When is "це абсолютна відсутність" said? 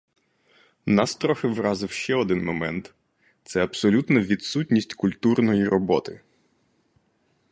3.43-4.93